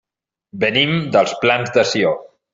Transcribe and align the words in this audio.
Venim 0.63 0.95
dels 1.17 1.37
Plans 1.45 1.71
de 1.79 1.87
Sió. 1.93 2.17